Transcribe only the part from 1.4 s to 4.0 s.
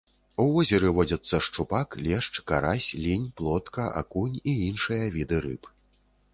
шчупак, лешч, карась, лінь, плотка,